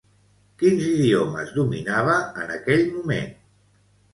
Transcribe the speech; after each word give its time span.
Quins 0.61 0.87
idiomes 0.91 1.53
dominava 1.57 2.17
en 2.45 2.55
aquell 2.57 2.85
moment? 2.97 3.33